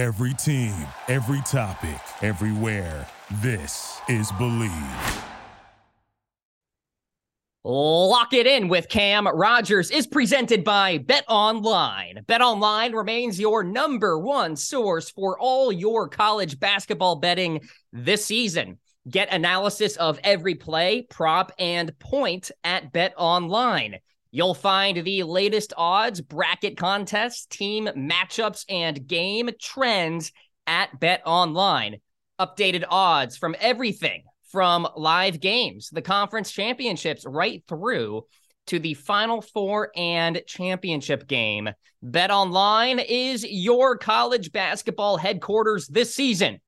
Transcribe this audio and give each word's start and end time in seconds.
Every 0.00 0.32
team, 0.32 0.74
every 1.08 1.42
topic, 1.42 2.00
everywhere. 2.22 3.06
This 3.42 4.00
is 4.08 4.32
Bleav. 4.32 5.24
Lock 7.64 8.32
it 8.32 8.46
in 8.46 8.68
with 8.68 8.88
Cam 8.88 9.28
Rogers 9.28 9.90
is 9.90 10.06
presented 10.06 10.64
by 10.64 10.96
Bet 10.96 11.26
Online. 11.28 12.24
Bet 12.26 12.40
Online 12.40 12.94
remains 12.94 13.38
your 13.38 13.62
number 13.62 14.18
one 14.18 14.56
source 14.56 15.10
for 15.10 15.38
all 15.38 15.70
your 15.70 16.08
college 16.08 16.58
basketball 16.58 17.16
betting 17.16 17.60
this 17.92 18.24
season. 18.24 18.78
Get 19.06 19.30
analysis 19.30 19.96
of 19.96 20.18
every 20.24 20.54
play, 20.54 21.02
prop, 21.10 21.52
and 21.58 21.96
point 21.98 22.50
at 22.64 22.90
Bet 22.90 23.12
Online. 23.18 23.98
You'll 24.32 24.54
find 24.54 25.04
the 25.04 25.24
latest 25.24 25.72
odds, 25.76 26.20
bracket 26.20 26.76
contests, 26.76 27.46
team 27.46 27.88
matchups, 27.96 28.64
and 28.68 29.06
game 29.06 29.50
trends 29.60 30.32
at 30.66 31.00
Bet 31.00 31.22
Online. 31.26 31.96
Updated 32.38 32.84
odds 32.88 33.36
from 33.36 33.56
everything 33.58 34.22
from 34.50 34.88
live 34.96 35.40
games, 35.40 35.90
the 35.90 36.02
conference 36.02 36.50
championships, 36.50 37.26
right 37.26 37.62
through 37.68 38.24
to 38.68 38.78
the 38.78 38.94
final 38.94 39.42
four 39.42 39.90
and 39.96 40.40
championship 40.46 41.26
game. 41.26 41.68
Bet 42.02 42.30
Online 42.30 43.00
is 43.00 43.44
your 43.44 43.98
college 43.98 44.52
basketball 44.52 45.16
headquarters 45.16 45.88
this 45.88 46.14
season. 46.14 46.60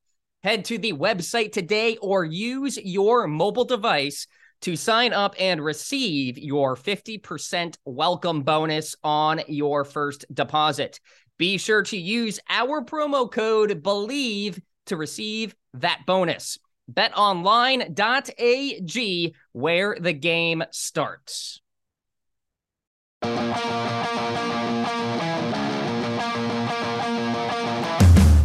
Head 0.42 0.64
to 0.66 0.78
the 0.78 0.92
website 0.92 1.52
today 1.52 1.96
or 1.98 2.24
use 2.24 2.76
your 2.76 3.28
mobile 3.28 3.64
device 3.64 4.26
to 4.62 4.76
sign 4.76 5.12
up 5.12 5.34
and 5.38 5.62
receive 5.62 6.38
your 6.38 6.76
50% 6.76 7.76
welcome 7.84 8.42
bonus 8.42 8.96
on 9.04 9.42
your 9.48 9.84
first 9.84 10.24
deposit. 10.32 10.98
Be 11.38 11.58
sure 11.58 11.82
to 11.82 11.96
use 11.96 12.40
our 12.48 12.82
promo 12.82 13.30
code 13.30 13.82
BLEAV 13.82 14.60
to 14.86 14.96
receive 14.96 15.54
that 15.74 16.02
bonus 16.06 16.58
betonline.ag, 16.90 19.34
where 19.52 19.96
the 20.00 20.12
game 20.12 20.64
starts. 20.70 21.60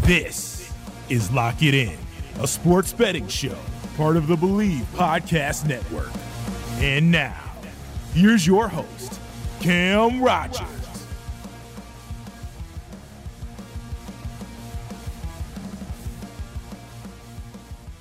This 0.06 0.72
is 1.10 1.32
Lock 1.32 1.62
It 1.62 1.74
In, 1.74 1.98
a 2.40 2.48
sports 2.48 2.94
betting 2.94 3.28
show, 3.28 3.58
part 3.98 4.16
of 4.16 4.28
the 4.28 4.36
Bleav 4.36 4.84
Podcast 4.94 5.68
Network. 5.68 6.12
And 6.80 7.10
now, 7.10 7.52
here's 8.14 8.46
your 8.46 8.68
host, 8.68 9.20
Cam 9.60 10.22
Rogers. 10.22 10.68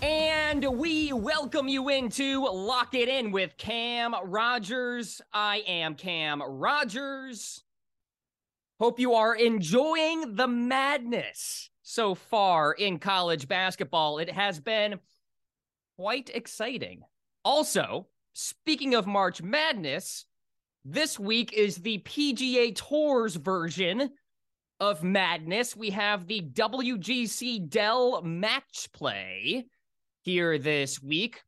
And 0.02 0.66
we 0.76 1.14
welcome 1.14 1.66
you 1.66 1.88
into 1.88 2.44
Lock 2.44 2.94
It 2.94 3.08
In 3.08 3.32
with 3.32 3.56
Cam 3.56 4.14
Rogers. 4.22 5.22
I 5.32 5.64
am 5.66 5.94
Cam 5.94 6.42
Rogers. 6.42 7.64
Hope 8.78 9.00
you 9.00 9.14
are 9.14 9.34
enjoying 9.34 10.34
the 10.34 10.46
madness 10.46 11.70
so 11.80 12.14
far 12.14 12.72
in 12.72 12.98
college 12.98 13.48
basketball. 13.48 14.18
It 14.18 14.30
has 14.30 14.60
been 14.60 15.00
quite 15.96 16.30
exciting. 16.34 17.02
Also, 17.44 18.06
speaking 18.34 18.94
of 18.94 19.06
March 19.06 19.42
Madness, 19.42 20.26
this 20.84 21.18
week 21.18 21.52
is 21.52 21.76
the 21.76 21.98
PGA 21.98 22.74
Tours 22.74 23.34
version 23.36 24.10
of 24.78 25.02
Madness. 25.02 25.74
We 25.74 25.90
have 25.90 26.26
the 26.26 26.42
WGC 26.42 27.68
Dell 27.68 28.22
Match 28.22 28.88
Play 28.92 29.66
here 30.22 30.58
this 30.58 31.02
week. 31.02 31.42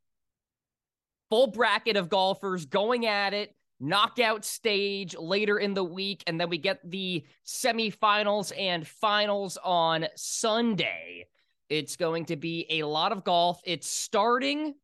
Full 1.31 1.49
bracket 1.49 1.97
of 1.97 2.09
golfers 2.09 2.65
going 2.65 3.05
at 3.05 3.35
it, 3.35 3.55
knockout 3.81 4.47
stage 4.47 5.15
later 5.15 5.59
in 5.59 5.75
the 5.75 5.85
week, 5.85 6.25
and 6.27 6.41
then 6.41 6.49
we 6.49 6.57
get 6.57 6.81
the 6.89 7.23
semifinals 7.47 8.51
and 8.59 8.87
finals 8.87 9.59
on 9.63 10.07
Sunday. 10.17 11.27
It's 11.69 11.97
going 11.97 12.27
to 12.27 12.37
be 12.37 12.67
a 12.71 12.85
lot 12.85 13.13
of 13.13 13.25
golf. 13.25 13.61
It's 13.65 13.87
starting 13.87 14.75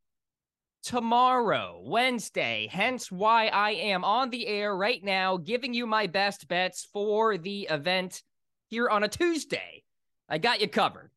tomorrow, 0.82 1.80
Wednesday, 1.82 2.68
hence 2.70 3.10
why 3.10 3.48
I 3.48 3.70
am 3.70 4.04
on 4.04 4.28
the 4.28 4.46
air 4.46 4.76
right 4.76 5.02
now 5.02 5.38
giving 5.38 5.72
you 5.72 5.86
my 5.86 6.06
best 6.06 6.46
bets 6.46 6.86
for 6.92 7.38
the 7.38 7.68
event 7.70 8.22
here 8.68 8.90
on 8.90 9.02
a 9.02 9.08
Tuesday. 9.08 9.82
I 10.28 10.38
got 10.38 10.60
you 10.60 10.68
covered. 10.68 11.10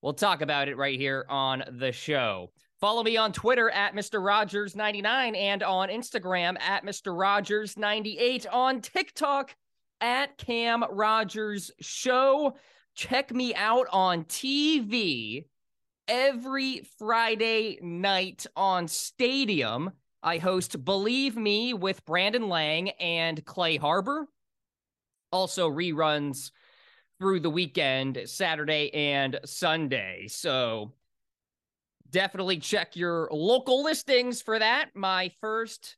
We'll 0.00 0.14
talk 0.14 0.40
about 0.40 0.68
it 0.68 0.76
right 0.78 0.98
here 0.98 1.26
on 1.28 1.62
the 1.78 1.92
show. 1.92 2.50
Follow 2.80 3.02
me 3.02 3.16
on 3.16 3.32
Twitter 3.32 3.70
at 3.70 3.94
Mr. 3.94 4.18
Rogers99 4.20 5.36
and 5.36 5.62
on 5.62 5.88
Instagram 5.88 6.58
at 6.60 6.84
Mr. 6.84 7.14
Rogers98 7.14 8.46
on 8.50 8.80
TikTok 8.80 9.54
at 10.00 10.36
Cam 10.38 10.84
Rogers 10.90 11.70
Show. 11.80 12.56
Check 12.94 13.32
me 13.32 13.54
out 13.54 13.86
on 13.90 14.24
TV 14.24 15.46
every 16.08 16.82
Friday 16.98 17.78
night 17.80 18.46
on 18.54 18.86
Stadium. 18.86 19.92
I 20.22 20.38
host 20.38 20.84
Believe 20.84 21.36
Me 21.36 21.72
with 21.74 22.04
Brandon 22.04 22.48
Lang 22.48 22.90
and 22.90 23.44
Clay 23.44 23.76
Harbor. 23.76 24.28
Also 25.32 25.70
reruns 25.70 26.50
through 27.18 27.40
the 27.40 27.50
weekend, 27.50 28.20
Saturday 28.26 28.92
and 28.92 29.40
Sunday. 29.46 30.26
So 30.28 30.92
definitely 32.10 32.58
check 32.58 32.94
your 32.94 33.28
local 33.32 33.82
listings 33.82 34.42
for 34.42 34.58
that. 34.58 34.90
My 34.94 35.30
first 35.40 35.96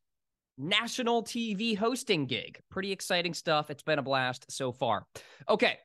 national 0.56 1.25
TV 1.25 1.76
hosting 1.76 2.26
gig. 2.26 2.61
Pretty 2.71 2.93
exciting 2.93 3.34
stuff. 3.34 3.69
It's 3.69 3.82
been 3.82 3.99
a 3.99 4.03
blast 4.03 4.50
so 4.50 4.71
far. 4.71 5.06
Okay. 5.49 5.78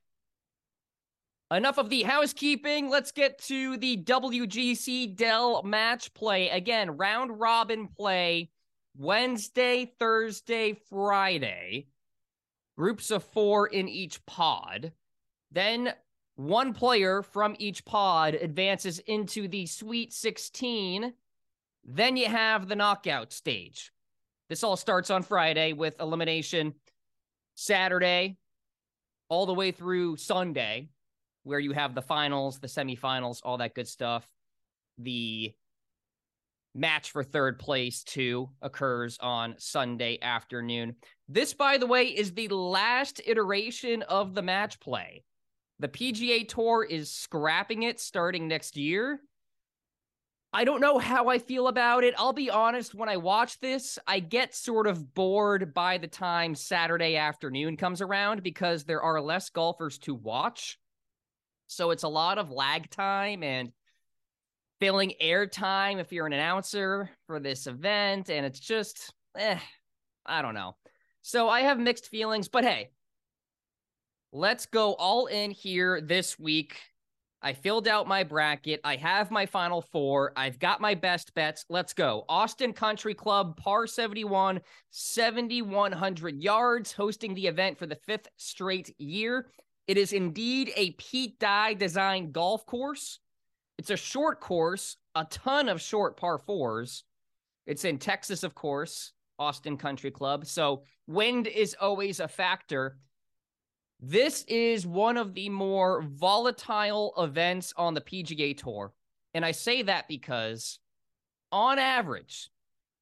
Enough 1.51 1.79
of 1.79 1.89
the 1.89 2.03
housekeeping. 2.03 2.89
Let's 2.89 3.11
get 3.11 3.39
to 3.45 3.75
the 3.77 3.97
WGC 3.97 5.15
Dell 5.15 5.63
match 5.63 6.13
play. 6.13 6.49
Again, 6.49 6.91
round 6.95 7.39
robin 7.39 7.87
play 7.87 8.51
Wednesday, 8.95 9.91
Thursday, 9.97 10.73
Friday. 10.91 11.87
Groups 12.77 13.09
of 13.09 13.23
four 13.23 13.65
in 13.65 13.89
each 13.89 14.23
pod. 14.27 14.91
Then 15.51 15.93
one 16.35 16.73
player 16.73 17.23
from 17.23 17.55
each 17.57 17.83
pod 17.83 18.35
advances 18.35 18.99
into 18.99 19.47
the 19.47 19.65
Sweet 19.65 20.13
16. 20.13 21.13
Then 21.83 22.15
you 22.15 22.27
have 22.27 22.67
the 22.67 22.75
knockout 22.75 23.33
stage. 23.33 23.91
This 24.49 24.63
all 24.63 24.77
starts 24.77 25.09
on 25.09 25.23
Friday 25.23 25.73
with 25.73 25.99
elimination 25.99 26.75
Saturday 27.55 28.37
all 29.29 29.47
the 29.47 29.53
way 29.53 29.71
through 29.71 30.17
Sunday, 30.17 30.89
where 31.43 31.59
you 31.59 31.71
have 31.71 31.95
the 31.95 32.01
finals, 32.01 32.59
the 32.59 32.67
semifinals, 32.67 33.39
all 33.43 33.57
that 33.57 33.75
good 33.75 33.87
stuff. 33.87 34.27
The 34.97 35.53
match 36.75 37.11
for 37.11 37.23
third 37.23 37.59
place, 37.59 38.03
too, 38.03 38.49
occurs 38.61 39.17
on 39.21 39.55
Sunday 39.57 40.19
afternoon. 40.21 40.95
This, 41.27 41.53
by 41.53 41.77
the 41.77 41.87
way, 41.87 42.05
is 42.05 42.33
the 42.33 42.49
last 42.49 43.21
iteration 43.25 44.03
of 44.03 44.35
the 44.35 44.41
match 44.41 44.79
play. 44.79 45.23
The 45.79 45.87
PGA 45.87 46.47
Tour 46.47 46.83
is 46.83 47.11
scrapping 47.11 47.83
it 47.83 47.99
starting 47.99 48.47
next 48.47 48.75
year. 48.75 49.21
I 50.51 50.63
don't 50.63 50.81
know 50.81 50.97
how 50.97 51.27
I 51.27 51.37
feel 51.37 51.67
about 51.67 52.03
it. 52.03 52.15
I'll 52.17 52.33
be 52.33 52.49
honest, 52.49 52.95
when 52.95 53.07
I 53.07 53.17
watch 53.17 53.59
this, 53.59 53.99
I 54.07 54.19
get 54.19 54.55
sort 54.55 54.87
of 54.87 55.13
bored 55.13 55.75
by 55.75 55.99
the 55.99 56.07
time 56.07 56.55
Saturday 56.55 57.17
afternoon 57.17 57.77
comes 57.77 58.01
around 58.01 58.41
because 58.41 58.83
there 58.83 59.01
are 59.01 59.21
less 59.21 59.49
golfers 59.51 59.99
to 59.99 60.15
watch. 60.15 60.79
So 61.69 61.91
it's 61.91 62.03
a 62.03 62.09
lot 62.09 62.37
of 62.37 62.51
lag 62.51 62.89
time 62.89 63.43
and 63.43 63.71
filling 64.79 65.13
air 65.21 65.47
time 65.47 65.99
if 65.99 66.11
you're 66.11 66.27
an 66.27 66.33
announcer 66.33 67.09
for 67.27 67.39
this 67.39 67.67
event. 67.67 68.29
And 68.29 68.45
it's 68.45 68.59
just, 68.59 69.13
eh, 69.37 69.59
I 70.25 70.41
don't 70.41 70.53
know. 70.53 70.75
So 71.21 71.47
I 71.47 71.61
have 71.61 71.79
mixed 71.79 72.07
feelings, 72.07 72.47
but 72.49 72.63
hey, 72.63 72.89
Let's 74.31 74.67
go 74.67 74.93
all 74.93 75.25
in 75.25 75.49
here 75.49 76.01
this 76.01 76.37
week. 76.37 76.79
I 77.41 77.53
filled 77.53 77.87
out 77.87 78.07
my 78.07 78.23
bracket. 78.23 78.79
I 78.83 78.95
have 78.97 79.31
my 79.31 79.47
final 79.47 79.81
four. 79.81 80.33
I've 80.35 80.59
got 80.59 80.81
my 80.81 80.93
best 80.93 81.33
bets. 81.33 81.65
Let's 81.67 81.93
go. 81.93 82.25
Austin 82.29 82.73
Country 82.73 83.15
Club, 83.15 83.57
par 83.57 83.87
71, 83.87 84.61
7,100 84.91 86.43
yards, 86.43 86.91
hosting 86.91 87.33
the 87.33 87.47
event 87.47 87.79
for 87.79 87.87
the 87.87 87.95
fifth 87.95 88.27
straight 88.37 88.93
year. 88.99 89.47
It 89.89 89.97
is 89.97 90.13
indeed 90.13 90.71
a 90.75 90.91
Pete 90.91 91.39
Dye 91.39 91.73
designed 91.73 92.31
golf 92.31 92.63
course. 92.67 93.17
It's 93.79 93.89
a 93.89 93.97
short 93.97 94.39
course, 94.39 94.97
a 95.15 95.25
ton 95.25 95.67
of 95.67 95.81
short 95.81 96.15
par 96.15 96.37
fours. 96.37 97.05
It's 97.65 97.83
in 97.85 97.97
Texas, 97.97 98.43
of 98.43 98.53
course, 98.53 99.13
Austin 99.39 99.77
Country 99.77 100.11
Club. 100.11 100.45
So 100.45 100.83
wind 101.07 101.47
is 101.47 101.75
always 101.81 102.19
a 102.19 102.27
factor. 102.27 102.99
This 103.99 104.43
is 104.43 104.85
one 104.85 105.17
of 105.17 105.33
the 105.33 105.49
more 105.49 106.03
volatile 106.03 107.11
events 107.17 107.73
on 107.75 107.95
the 107.95 108.01
PGA 108.01 108.55
Tour. 108.55 108.93
And 109.33 109.43
I 109.43 109.53
say 109.53 109.81
that 109.81 110.07
because, 110.07 110.77
on 111.51 111.79
average, 111.79 112.51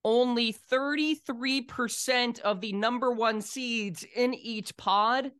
only 0.06 0.54
33% 0.54 2.40
of 2.40 2.62
the 2.62 2.72
number 2.72 3.12
one 3.12 3.42
seeds 3.42 4.06
in 4.16 4.33
each 4.33 4.78
pod 4.78 5.33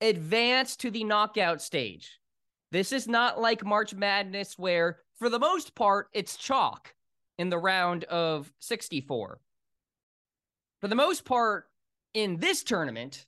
advance 0.00 0.76
to 0.76 0.90
the 0.90 1.04
knockout 1.04 1.60
stage. 1.60 2.18
This 2.72 2.92
is 2.92 3.08
not 3.08 3.40
like 3.40 3.64
March 3.64 3.94
Madness, 3.94 4.58
where 4.58 4.98
for 5.18 5.28
the 5.28 5.38
most 5.38 5.74
part, 5.74 6.08
it's 6.12 6.36
chalk 6.36 6.94
in 7.38 7.50
the 7.50 7.58
round 7.58 8.04
of 8.04 8.52
64. 8.60 9.40
For 10.80 10.88
the 10.88 10.94
most 10.94 11.24
part, 11.24 11.68
in 12.14 12.38
this 12.38 12.62
tournament, 12.62 13.26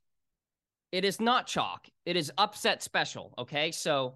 it 0.91 1.05
is 1.05 1.21
not 1.21 1.47
chalk. 1.47 1.87
It 2.07 2.17
is 2.17 2.33
upset 2.39 2.83
special. 2.83 3.35
Okay. 3.39 3.73
So 3.73 4.15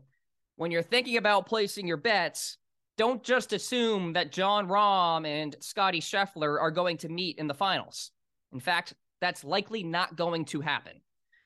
when 0.57 0.71
you're 0.71 0.83
thinking 0.83 1.17
about 1.17 1.47
placing 1.47 1.87
your 1.87 1.97
bets, 1.97 2.59
don't 2.97 3.23
just 3.23 3.53
assume 3.53 4.15
that 4.15 4.33
Jon 4.33 4.69
Rahm 4.69 5.27
and 5.27 5.55
Scottie 5.61 6.01
Scheffler 6.01 6.59
are 6.61 6.71
going 6.71 6.97
to 6.99 7.09
meet 7.09 7.39
in 7.39 7.47
the 7.47 7.55
finals. 7.55 8.11
In 8.53 8.61
fact, 8.61 8.95
that's 9.21 9.45
likely 9.45 9.83
not 9.83 10.17
going 10.17 10.47
to 10.47 10.61
happen. 10.63 11.01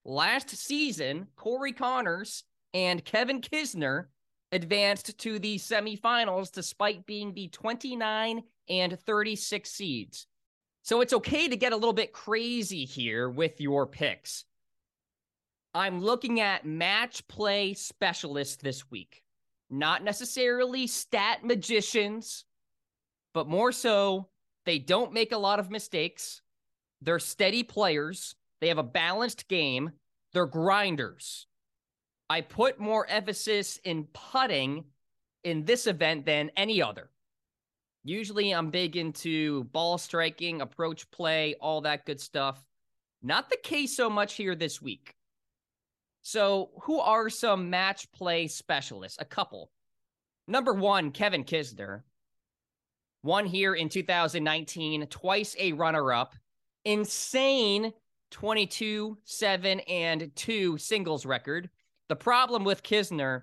Last 0.05 0.50
season, 0.50 1.26
Corey 1.37 1.73
Conners 1.73 2.44
and 2.73 3.05
Kevin 3.05 3.41
Kisner 3.41 4.06
advanced 4.52 5.19
to 5.19 5.38
the 5.38 5.56
semifinals 5.58 6.50
despite 6.50 7.06
being 7.06 7.35
the 7.35 7.49
29 7.49 8.43
and 8.69 8.99
36 9.00 9.70
seeds. 9.70 10.26
So 10.82 11.00
it's 11.02 11.12
okay 11.12 11.49
to 11.49 11.56
get 11.56 11.73
a 11.73 11.76
little 11.76 11.93
bit 11.93 12.12
crazy 12.12 12.85
here 12.85 13.29
with 13.29 13.61
your 13.61 13.87
picks. 13.87 14.44
I'm 15.75 16.00
looking 16.00 16.41
at 16.41 16.64
match 16.64 17.29
play 17.29 17.75
specialists 17.75 18.56
this 18.56 18.91
week, 18.91 19.23
not 19.69 20.02
necessarily 20.02 20.87
stat 20.87 21.44
magicians, 21.44 22.44
but 23.35 23.49
more 23.49 23.70
so, 23.70 24.29
they 24.67 24.79
don't 24.79 25.12
make 25.12 25.32
a 25.32 25.38
lot 25.38 25.61
of 25.61 25.70
mistakes. 25.70 26.43
They're 27.02 27.19
steady 27.19 27.62
players. 27.62 28.35
They 28.61 28.69
have 28.69 28.79
a 28.79 28.83
balanced 28.83 29.49
game. 29.49 29.91
They're 30.33 30.47
grinders. 30.47 31.47
I 32.29 32.43
put 32.43 32.79
more 32.79 33.07
emphasis 33.07 33.79
in 33.83 34.07
putting 34.12 34.85
in 35.43 35.65
this 35.65 35.87
event 35.87 36.27
than 36.27 36.51
any 36.57 36.83
other. 36.83 37.11
Usually 38.05 38.53
I'm 38.53 38.71
big 38.71 38.97
into 38.97 39.65
ball 39.65 39.99
striking, 39.99 40.61
approach 40.61 41.11
play, 41.11 41.55
all 41.61 41.81
that 41.83 42.07
good 42.07 42.21
stuff. 42.21 42.62
Not 43.23 43.51
the 43.51 43.57
case 43.57 43.97
so 43.97 44.09
much 44.09 44.35
here 44.35 44.55
this 44.55 44.81
week. 44.81 45.15
So, 46.23 46.71
who 46.83 47.01
are 47.01 47.29
some 47.31 47.71
match 47.71 48.11
play 48.12 48.47
specialists? 48.47 49.19
A 49.21 49.25
couple. 49.25 49.71
Number 50.47 50.73
one, 50.73 51.12
Kevin 51.12 51.45
Kisner. 51.45 52.03
Won 53.23 53.45
here 53.45 53.75
in 53.75 53.89
2019, 53.89 55.07
twice 55.07 55.55
a 55.59 55.73
runner 55.73 56.12
up. 56.12 56.35
Insane 56.85 57.93
22, 58.31 59.19
7, 59.25 59.81
and 59.81 60.31
2 60.35 60.79
singles 60.79 61.27
record. 61.27 61.71
The 62.09 62.17
problem 62.17 62.65
with 62.65 62.82
Kisner, 62.82 63.43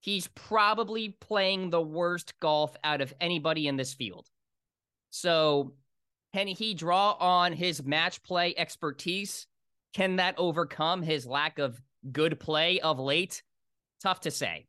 he's 0.00 0.28
probably 0.28 1.10
playing 1.20 1.70
the 1.70 1.82
worst 1.82 2.38
golf 2.40 2.76
out 2.84 3.00
of 3.00 3.14
anybody 3.20 3.68
in 3.68 3.76
this 3.76 3.94
field. 3.94 4.28
So, 5.10 5.74
can 6.34 6.46
he 6.46 6.74
draw 6.74 7.12
on 7.12 7.52
his 7.52 7.82
match 7.82 8.22
play 8.22 8.54
expertise 8.56 9.46
can 9.94 10.16
that 10.16 10.34
overcome 10.38 11.02
his 11.02 11.26
lack 11.26 11.58
of 11.58 11.80
good 12.12 12.38
play 12.38 12.80
of 12.80 12.98
late? 12.98 13.42
Tough 14.00 14.20
to 14.22 14.30
say. 14.30 14.66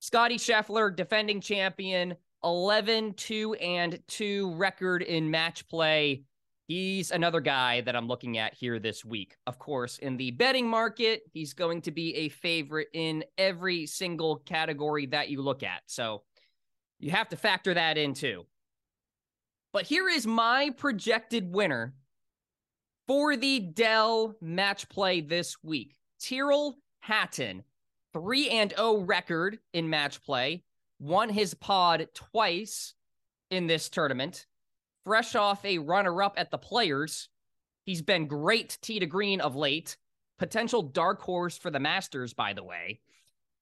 Scottie 0.00 0.38
Scheffler, 0.38 0.94
defending 0.94 1.40
champion, 1.40 2.16
11 2.42 3.14
2 3.14 3.54
and 3.54 4.00
2 4.08 4.54
record 4.54 5.02
in 5.02 5.30
match 5.30 5.68
play. 5.68 6.24
He's 6.68 7.10
another 7.10 7.40
guy 7.40 7.80
that 7.82 7.96
I'm 7.96 8.06
looking 8.06 8.38
at 8.38 8.54
here 8.54 8.78
this 8.78 9.04
week. 9.04 9.36
Of 9.46 9.58
course, 9.58 9.98
in 9.98 10.16
the 10.16 10.30
betting 10.30 10.68
market, 10.68 11.22
he's 11.32 11.54
going 11.54 11.82
to 11.82 11.90
be 11.90 12.14
a 12.14 12.28
favorite 12.28 12.88
in 12.92 13.24
every 13.36 13.86
single 13.86 14.36
category 14.36 15.06
that 15.06 15.28
you 15.28 15.42
look 15.42 15.62
at. 15.62 15.82
So 15.86 16.22
you 16.98 17.10
have 17.10 17.28
to 17.30 17.36
factor 17.36 17.74
that 17.74 17.98
in 17.98 18.14
too. 18.14 18.46
But 19.72 19.86
here 19.86 20.08
is 20.08 20.26
my 20.26 20.70
projected 20.76 21.52
winner 21.52 21.94
for 23.08 23.36
the 23.36 23.58
Dell 23.58 24.36
match 24.40 24.88
play 24.88 25.20
this 25.20 25.56
week. 25.62 25.96
Tyrrell 26.20 26.76
Hatton, 27.00 27.64
3 28.12 28.50
and 28.50 28.74
0 28.76 29.00
record 29.00 29.58
in 29.72 29.90
match 29.90 30.22
play, 30.22 30.62
won 31.00 31.28
his 31.28 31.54
pod 31.54 32.06
twice 32.14 32.94
in 33.50 33.66
this 33.66 33.88
tournament. 33.88 34.46
Fresh 35.04 35.34
off 35.34 35.64
a 35.64 35.78
runner 35.78 36.22
up 36.22 36.34
at 36.36 36.50
the 36.50 36.58
Players, 36.58 37.28
he's 37.84 38.02
been 38.02 38.26
great 38.26 38.78
tee 38.82 39.00
to 39.00 39.06
green 39.06 39.40
of 39.40 39.56
late. 39.56 39.96
Potential 40.38 40.82
dark 40.82 41.20
horse 41.20 41.56
for 41.56 41.70
the 41.70 41.80
Masters, 41.80 42.34
by 42.34 42.52
the 42.52 42.64
way. 42.64 43.00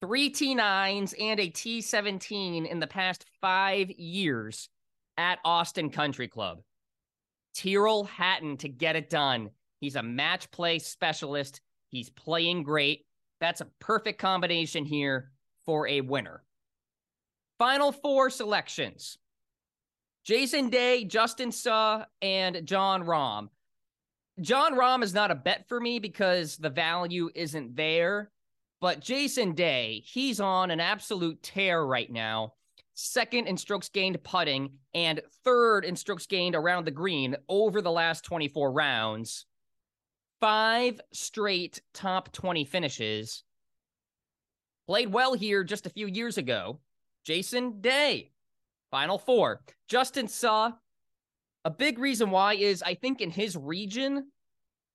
Three 0.01 0.31
T9s 0.31 1.13
and 1.19 1.39
a 1.39 1.49
T17 1.49 2.67
in 2.67 2.79
the 2.79 2.87
past 2.87 3.25
five 3.39 3.91
years 3.91 4.69
at 5.17 5.39
Austin 5.45 5.91
Country 5.91 6.27
Club. 6.27 6.61
Tyrrell 7.53 8.05
Hatton 8.05 8.57
to 8.57 8.69
get 8.69 8.95
it 8.95 9.09
done. 9.09 9.51
He's 9.79 9.95
a 9.95 10.03
match 10.03 10.49
play 10.51 10.79
specialist. 10.79 11.61
He's 11.89 12.09
playing 12.09 12.63
great. 12.63 13.05
That's 13.39 13.61
a 13.61 13.67
perfect 13.79 14.19
combination 14.19 14.85
here 14.85 15.31
for 15.65 15.87
a 15.87 16.01
winner. 16.01 16.43
Final 17.59 17.91
four 17.91 18.29
selections 18.29 19.17
Jason 20.23 20.69
Day, 20.69 21.03
Justin 21.03 21.51
Suh, 21.51 22.05
and 22.21 22.65
Jon 22.65 23.03
Rahm. 23.03 23.49
Jon 24.39 24.73
Rahm 24.73 25.03
is 25.03 25.13
not 25.13 25.31
a 25.31 25.35
bet 25.35 25.67
for 25.67 25.79
me 25.79 25.99
because 25.99 26.57
the 26.57 26.69
value 26.69 27.29
isn't 27.35 27.75
there. 27.75 28.31
But 28.79 28.99
Jason 28.99 29.53
Day, 29.53 30.03
he's 30.05 30.39
on 30.39 30.71
an 30.71 30.79
absolute 30.79 31.43
tear 31.43 31.83
right 31.83 32.11
now 32.11 32.53
second 33.01 33.47
in 33.47 33.57
strokes 33.57 33.89
gained 33.89 34.23
putting, 34.23 34.71
and 34.93 35.21
third 35.43 35.85
in 35.85 35.95
strokes 35.95 36.25
gained 36.25 36.55
around 36.55 36.85
the 36.85 36.91
green 36.91 37.35
over 37.49 37.81
the 37.81 37.91
last 37.91 38.23
24 38.23 38.71
rounds. 38.71 39.45
Five 40.39 40.99
straight 41.11 41.81
top 41.93 42.31
20 42.31 42.65
finishes. 42.65 43.43
Played 44.87 45.13
well 45.13 45.33
here 45.33 45.63
just 45.63 45.85
a 45.85 45.91
few 45.91 46.07
years 46.07 46.37
ago. 46.37 46.79
Jason 47.23 47.81
Day, 47.81 48.30
final 48.91 49.17
four. 49.17 49.61
Justin 49.87 50.27
Suh. 50.27 50.71
a 51.65 51.71
big 51.71 51.97
reason 51.97 52.29
why 52.29 52.53
is 52.53 52.83
I 52.83 52.93
think 52.93 53.21
in 53.21 53.31
his 53.31 53.55
region, 53.55 54.31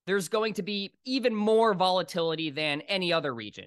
there's 0.05 0.29
going 0.29 0.53
to 0.53 0.63
be 0.63 0.91
even 1.03 1.35
more 1.35 1.73
volatility 1.73 2.49
than 2.49 2.81
any 2.81 3.11
other 3.11 3.33
region. 3.33 3.65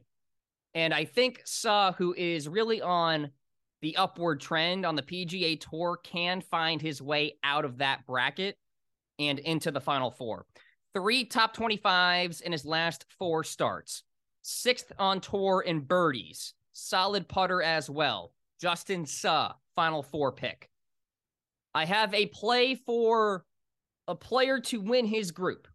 And 0.75 0.95
I 0.95 1.05
think 1.05 1.43
Suh, 1.45 1.93
who 1.93 2.15
is 2.17 2.49
really 2.49 2.81
on 2.81 3.31
the 3.83 3.97
upward 3.97 4.41
trend 4.41 4.87
on 4.87 4.95
the 4.95 5.03
PGA 5.03 5.59
Tour 5.59 5.99
can 6.03 6.41
find 6.41 6.81
his 6.81 7.03
way 7.03 7.37
out 7.43 7.65
of 7.65 7.79
that 7.79 8.07
bracket 8.07 8.57
and 9.19 9.39
into 9.39 9.71
the 9.71 9.81
final 9.81 10.11
four. 10.11 10.47
Three 10.95 11.25
top 11.25 11.57
25s 11.57 12.43
in 12.43 12.53
his 12.53 12.65
last 12.65 13.07
four 13.19 13.45
starts. 13.45 14.03
Sixth 14.43 14.93
on 14.99 15.21
tour 15.21 15.63
in 15.63 15.81
birdies. 15.81 16.55
Solid 16.73 17.29
putter 17.29 17.63
as 17.63 17.89
well. 17.89 18.33
Justin 18.61 19.07
Suh, 19.07 19.53
final 19.75 20.03
four 20.03 20.33
pick. 20.33 20.69
I 21.75 21.85
have 21.87 22.13
a 22.13 22.27
play 22.27 22.75
for 22.75 23.45
a 24.07 24.15
player 24.15 24.61
to 24.61 24.81
win 24.81 25.07
his 25.07 25.31
group. 25.31 25.67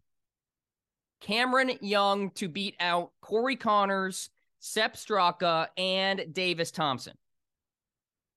Cameron 1.21 1.71
Young 1.81 2.29
to 2.31 2.47
beat 2.47 2.75
out 2.79 3.11
Corey 3.21 3.55
Conners, 3.55 4.29
Sepp 4.59 4.95
Straka, 4.95 5.67
and 5.77 6.33
Davis 6.33 6.69
Thompson. 6.69 7.17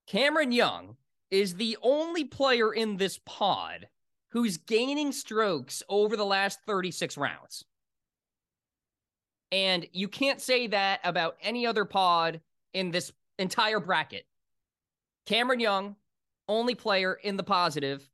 Cameron 0.07 0.53
Young 0.53 0.97
is 1.31 1.57
the 1.57 1.77
only 1.83 2.25
player 2.25 2.73
in 2.73 2.97
this 2.97 3.21
pod 3.27 3.89
who's 4.31 4.57
gaining 4.57 5.13
strokes 5.13 5.83
over 5.89 6.17
the 6.17 6.25
last 6.25 6.61
36 6.67 7.19
rounds. 7.19 7.65
And 9.53 9.87
you 9.93 10.09
can't 10.09 10.41
say 10.41 10.69
that 10.69 11.01
about 11.05 11.37
any 11.43 11.67
other 11.67 11.85
pod 11.85 12.41
in 12.73 12.91
this 12.91 13.13
entire 13.39 13.81
bracket. 13.81 14.25
Cameron 15.29 15.61
Young, 15.61 15.95
only 16.49 16.75
player 16.75 17.13
in 17.13 17.37
the 17.37 17.43
positive 17.43 18.09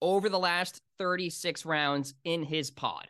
over 0.00 0.30
the 0.30 0.38
last 0.38 0.80
36 0.98 1.66
rounds 1.66 2.14
in 2.24 2.42
his 2.42 2.70
pod. 2.70 3.06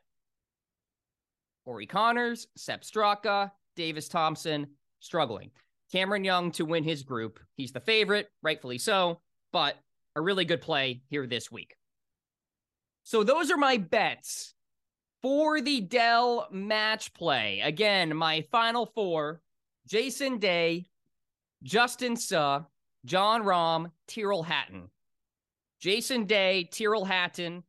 Corey 1.65 1.87
Conners, 1.87 2.49
Sepp 2.57 2.83
Straka, 2.83 3.53
Davis 3.77 4.09
Thompson 4.09 4.67
struggling. 4.99 5.53
Cameron 5.93 6.25
Young 6.25 6.51
to 6.51 6.65
win 6.65 6.83
his 6.83 7.05
group. 7.05 7.39
He's 7.57 7.71
the 7.71 7.79
favorite, 7.79 8.29
rightfully 8.43 8.79
so, 8.79 9.21
but 9.53 9.77
a 10.17 10.21
really 10.21 10.45
good 10.45 10.61
play 10.61 11.03
here 11.09 11.29
this 11.29 11.49
week. 11.49 11.77
So 13.05 13.23
those 13.23 13.53
are 13.53 13.57
my 13.57 13.77
bets 13.77 14.53
for 15.23 15.61
the 15.61 15.81
Dell 15.81 16.49
match 16.51 17.15
play. 17.15 17.61
Again, 17.61 18.17
my 18.17 18.41
final 18.51 18.85
four 18.85 19.43
Jason 19.87 20.39
Day, 20.39 20.87
Justin 21.63 22.17
Suh, 22.17 22.63
Jon 23.09 23.43
Rahm, 23.43 23.91
Tyrrell 24.07 24.43
Hatton. 24.43 24.91
Jason 25.81 26.25
Day, 26.25 26.69
Tyrrell 26.71 27.07
Hatton 27.07 27.65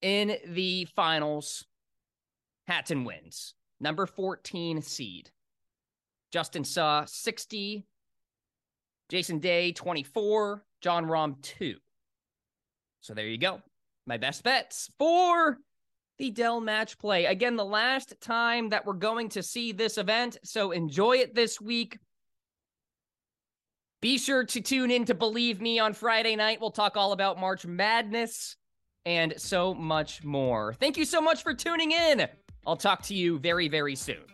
in 0.00 0.36
the 0.46 0.84
finals. 0.94 1.66
Hatton 2.68 3.04
wins. 3.04 3.54
Number 3.80 4.06
14 4.06 4.80
seed. 4.82 5.30
Justin 6.30 6.62
Suh 6.62 7.04
60. 7.06 7.84
Jason 9.08 9.40
Day, 9.40 9.72
24. 9.72 10.64
Jon 10.80 11.06
Rahm 11.06 11.42
2. 11.42 11.74
So 13.00 13.14
there 13.14 13.26
you 13.26 13.38
go. 13.38 13.60
My 14.06 14.16
best 14.16 14.44
bets 14.44 14.92
for 14.96 15.58
the 16.18 16.30
Dell 16.30 16.60
match 16.60 16.98
play. 16.98 17.24
Again, 17.24 17.56
the 17.56 17.64
last 17.64 18.14
time 18.20 18.68
that 18.68 18.86
we're 18.86 18.92
going 18.92 19.28
to 19.30 19.42
see 19.42 19.72
this 19.72 19.98
event. 19.98 20.38
So 20.44 20.70
enjoy 20.70 21.16
it 21.16 21.34
this 21.34 21.60
week. 21.60 21.98
Be 24.04 24.18
sure 24.18 24.44
to 24.44 24.60
tune 24.60 24.90
in 24.90 25.06
to 25.06 25.14
Believe 25.14 25.62
Me 25.62 25.78
on 25.78 25.94
Friday 25.94 26.36
night. 26.36 26.60
We'll 26.60 26.70
talk 26.70 26.94
all 26.94 27.12
about 27.12 27.40
March 27.40 27.64
Madness 27.64 28.54
and 29.06 29.32
so 29.38 29.72
much 29.72 30.22
more. 30.22 30.74
Thank 30.74 30.98
you 30.98 31.06
so 31.06 31.22
much 31.22 31.42
for 31.42 31.54
tuning 31.54 31.90
in. 31.90 32.28
I'll 32.66 32.76
talk 32.76 33.00
to 33.04 33.14
you 33.14 33.38
very, 33.38 33.66
very 33.66 33.96
soon. 33.96 34.33